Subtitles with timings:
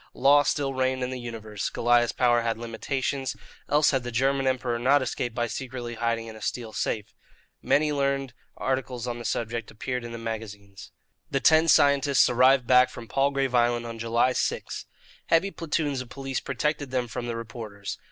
[0.15, 1.69] Law still reigned in the universe.
[1.69, 3.35] Goliah's power had limitations,
[3.69, 7.13] else had the German Emperor not escaped by secretly hiding in a steel safe.
[7.61, 10.91] Many learned articles on the subject appeared in the magazines.
[11.29, 14.87] The ten scientists arrived back from Palgrave Island on July 6.
[15.27, 17.99] Heavy platoons of police protected them from the reporters.